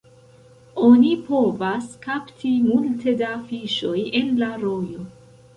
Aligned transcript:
Oni 0.87 1.11
povas 1.27 1.91
kapti 2.07 2.55
multe 2.71 3.15
da 3.23 3.31
fiŝoj 3.53 3.97
en 4.23 4.37
la 4.45 4.53
rojo. 4.65 5.07